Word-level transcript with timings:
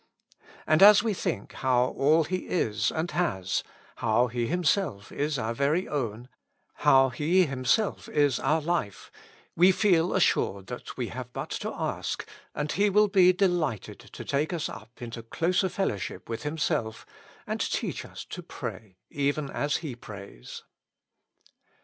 And 0.65 0.81
as 0.81 1.03
we 1.03 1.13
think 1.13 1.53
how 1.53 1.89
all 1.89 2.23
He 2.23 2.47
is 2.47 2.89
and 2.91 3.11
has, 3.11 3.63
how 3.97 4.29
He 4.29 4.47
Himself 4.47 5.11
is 5.11 5.37
our 5.37 5.53
very 5.53 5.87
own, 5.87 6.27
how 6.77 7.09
He 7.09 7.41
is 7.43 7.49
Himself 7.49 8.09
our 8.41 8.61
life, 8.61 9.11
we 9.55 9.71
feel 9.71 10.15
assured 10.15 10.65
that 10.65 10.97
we 10.97 11.09
have 11.09 11.31
but 11.33 11.51
to 11.51 11.71
ask, 11.71 12.27
and 12.55 12.71
He 12.71 12.89
will 12.89 13.09
be 13.09 13.31
delighted 13.31 13.99
to 13.99 14.25
take 14.25 14.51
us 14.53 14.67
up 14.69 14.99
into 15.03 15.21
closer 15.21 15.69
fellow 15.69 15.97
ship 15.97 16.27
with 16.27 16.41
Himself, 16.41 17.05
and 17.45 17.59
teach 17.61 18.03
us 18.03 18.25
to 18.25 18.41
pray 18.41 18.97
even 19.11 19.51
as 19.51 19.77
He 19.85 19.95
prays. 19.95 20.63